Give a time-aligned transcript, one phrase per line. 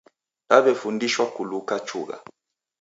[0.49, 2.17] Daw'efundishwa kuluka chugha